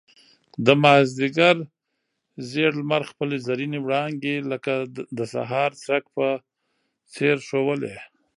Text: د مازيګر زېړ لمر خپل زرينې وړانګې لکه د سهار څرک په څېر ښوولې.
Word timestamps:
د 0.65 0.67
مازيګر 0.83 1.57
زېړ 2.49 2.71
لمر 2.81 3.03
خپل 3.11 3.29
زرينې 3.47 3.79
وړانګې 3.81 4.35
لکه 4.51 4.73
د 5.17 5.19
سهار 5.33 5.71
څرک 5.83 6.05
په 6.15 6.27
څېر 7.13 7.35
ښوولې. 7.47 7.95